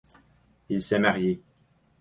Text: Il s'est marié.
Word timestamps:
Il 0.69 0.81
s'est 0.81 0.97
marié. 0.97 1.43